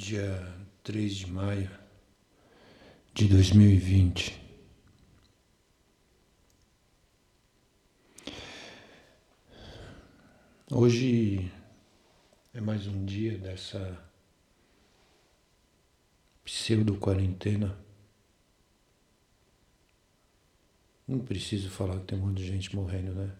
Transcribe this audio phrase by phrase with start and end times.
[0.00, 1.70] dia 3 de maio
[3.12, 4.40] de 2020.
[10.72, 11.52] Hoje
[12.54, 14.02] é mais um dia dessa
[16.44, 17.78] pseudo-quarentena.
[21.06, 23.36] Não preciso falar que tem um monte de gente morrendo, né?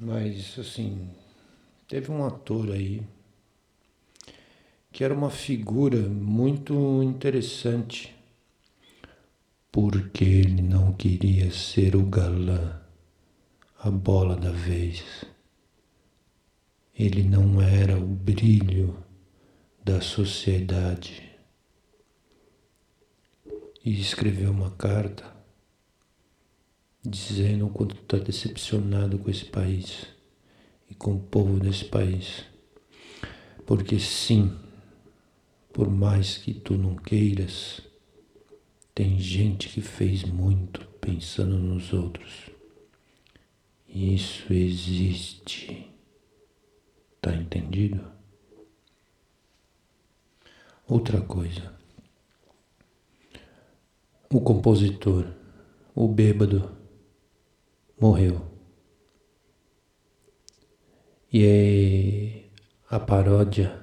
[0.00, 1.08] Mas, assim,
[1.86, 3.06] teve um ator aí
[4.92, 8.14] que era uma figura muito interessante,
[9.70, 12.78] porque ele não queria ser o galã,
[13.78, 15.24] a bola da vez.
[16.94, 19.02] Ele não era o brilho
[19.82, 21.30] da sociedade.
[23.82, 25.24] E escreveu uma carta
[27.02, 30.06] dizendo o quanto está decepcionado com esse país
[30.88, 32.44] e com o povo desse país.
[33.66, 34.54] Porque sim,
[35.72, 37.80] por mais que tu não queiras,
[38.94, 42.50] tem gente que fez muito pensando nos outros.
[43.88, 45.90] Isso existe.
[47.20, 48.04] Tá entendido?
[50.86, 51.72] Outra coisa.
[54.30, 55.26] O compositor,
[55.94, 56.70] o bêbado,
[57.98, 58.46] morreu.
[61.32, 62.44] E
[62.90, 63.81] a paródia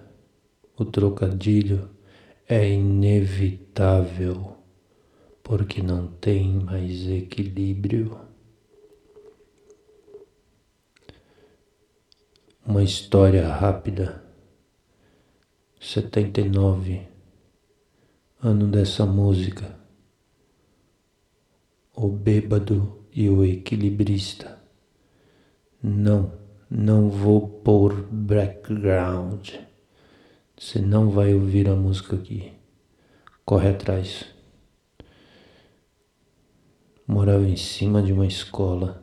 [0.79, 1.89] o trocadilho
[2.47, 4.55] é inevitável,
[5.43, 8.17] porque não tem mais equilíbrio.
[12.65, 14.23] Uma história rápida.
[15.81, 17.01] 79,
[18.41, 19.77] ano dessa música.
[21.93, 24.57] O bêbado e o equilibrista.
[25.83, 26.31] Não,
[26.69, 29.68] não vou pôr background.
[30.59, 32.51] Você não vai ouvir a música aqui.
[33.45, 34.25] Corre atrás.
[37.07, 39.01] Morava em cima de uma escola.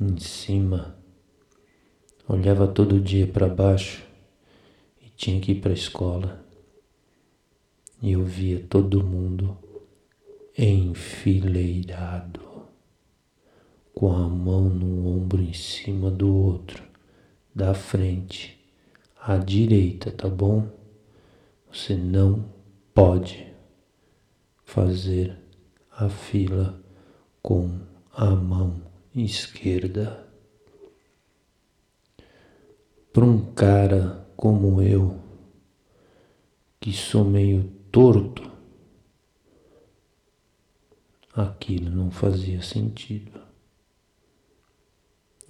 [0.00, 0.98] Em cima.
[2.26, 4.04] Olhava todo dia para baixo
[5.00, 6.44] e tinha que ir para a escola.
[8.02, 9.56] E eu via todo mundo
[10.58, 12.40] enfileirado,
[13.94, 16.82] com a mão no ombro em cima do outro,
[17.54, 18.55] da frente
[19.26, 20.70] à direita, tá bom?
[21.68, 22.48] Você não
[22.94, 23.52] pode
[24.64, 25.36] fazer
[25.90, 26.80] a fila
[27.42, 27.80] com
[28.12, 28.80] a mão
[29.12, 30.24] esquerda.
[33.12, 35.18] Para um cara como eu,
[36.78, 38.48] que sou meio torto,
[41.34, 43.40] aquilo não fazia sentido.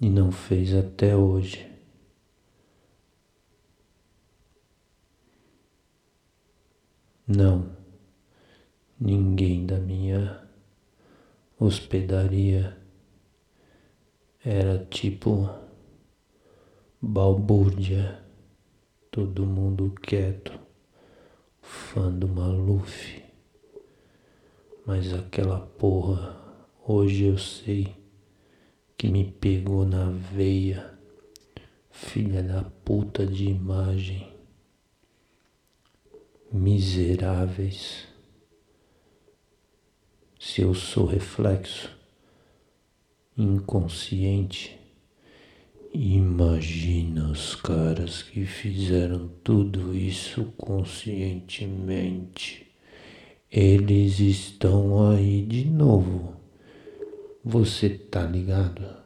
[0.01, 1.76] E não fez até hoje.
[7.29, 7.69] Não,
[8.97, 10.47] ninguém da minha
[11.59, 12.77] hospedaria
[14.45, 15.49] era tipo
[17.01, 18.23] balbúrdia,
[19.11, 20.57] todo mundo quieto,
[21.61, 23.21] fã do Maluf.
[24.85, 26.33] Mas aquela porra,
[26.87, 27.93] hoje eu sei
[28.97, 30.97] que me pegou na veia,
[31.91, 34.36] filha da puta de imagem
[36.57, 38.07] miseráveis.
[40.39, 41.95] Se eu sou reflexo,
[43.37, 44.79] inconsciente,
[45.93, 52.65] imagina os caras que fizeram tudo isso conscientemente.
[53.51, 56.35] Eles estão aí de novo.
[57.43, 58.97] Você tá ligado?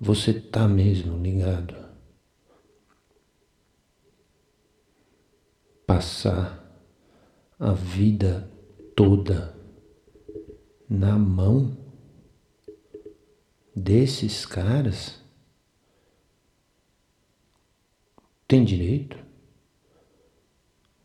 [0.00, 1.83] Você tá mesmo ligado?
[5.94, 6.60] Passar
[7.56, 8.50] a vida
[8.96, 9.56] toda
[10.90, 11.76] na mão
[13.76, 15.22] desses caras?
[18.48, 19.16] Tem direito?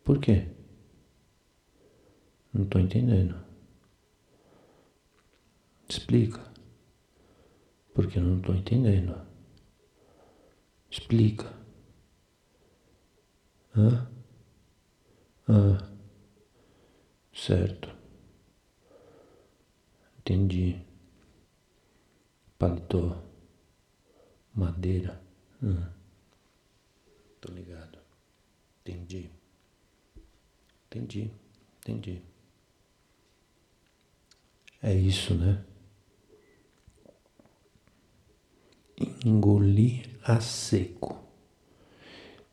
[0.04, 0.48] Por quê?
[2.52, 3.40] Não estou entendendo.
[5.88, 6.42] Explica.
[7.94, 9.16] Porque eu não estou entendendo.
[10.90, 11.54] Explica.
[13.78, 14.09] Hã?
[15.52, 15.84] Ah,
[17.34, 17.90] certo.
[20.20, 20.80] Entendi.
[22.60, 23.24] Paletó.
[24.54, 25.20] Madeira.
[25.64, 25.92] Ah,
[27.42, 27.98] tô ligado.
[28.82, 29.32] Entendi.
[30.86, 31.32] Entendi.
[31.80, 32.22] Entendi.
[34.84, 35.66] É isso, né?
[39.26, 41.18] Engoli a seco.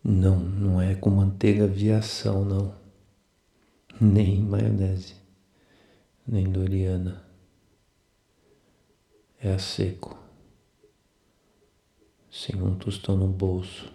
[0.02, 2.85] Não, não é com manteiga aviação, não.
[4.00, 5.14] Nem maionese,
[6.26, 7.24] nem doriana.
[9.40, 10.18] É a seco,
[12.30, 13.90] sem um tostão no bolso.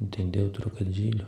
[0.00, 1.26] Entendeu o trocadilho?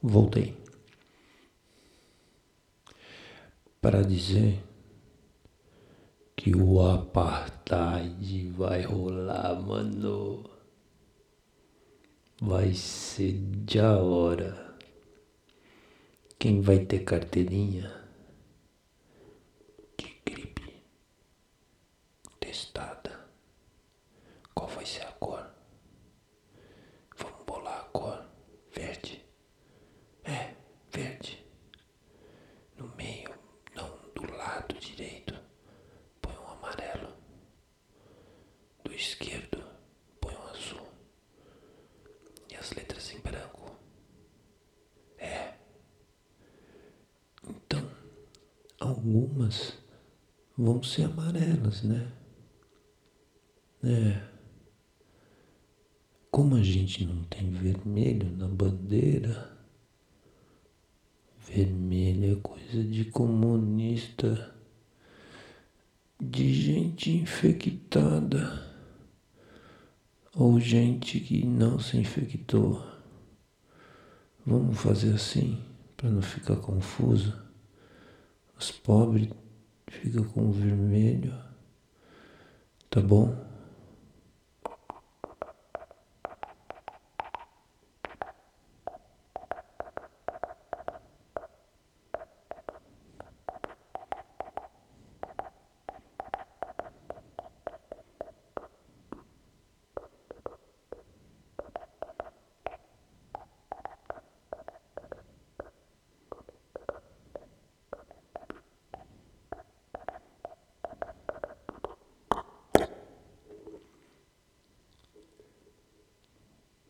[0.00, 0.56] Voltei.
[3.80, 4.62] Para dizer
[6.44, 10.44] que o apartheid vai rolar, mano.
[12.38, 13.32] Vai ser
[13.64, 14.76] de hora.
[16.38, 17.90] Quem vai ter carteirinha
[19.96, 20.82] de gripe
[22.38, 23.26] testada?
[24.54, 25.46] Qual vai ser a cor?
[27.16, 28.22] Vamos bolar a cor
[28.70, 29.24] verde.
[30.24, 30.54] É,
[30.90, 31.42] verde.
[32.76, 33.30] No meio,
[33.74, 35.34] não do lado direito,
[36.20, 37.12] põe um amarelo.
[38.82, 39.62] Do esquerdo,
[40.20, 40.86] põe um azul.
[42.50, 43.76] E as letras em branco.
[45.18, 45.54] É.
[47.46, 47.90] Então,
[49.04, 49.74] algumas
[50.56, 52.10] vão ser amarelas, né?
[53.82, 54.22] É.
[56.30, 59.56] Como a gente não tem vermelho na bandeira,
[61.46, 64.52] vermelho é coisa de comunista,
[66.20, 68.64] de gente infectada
[70.34, 72.82] ou gente que não se infectou.
[74.46, 75.62] Vamos fazer assim
[75.96, 77.43] para não ficar confuso.
[78.58, 79.28] Os pobres
[79.88, 81.34] ficam com vermelho,
[82.90, 83.34] tá bom?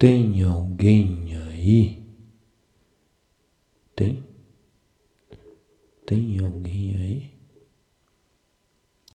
[0.05, 2.03] Tem alguém aí?
[3.97, 4.23] Tem?
[6.05, 6.74] Tem alguém?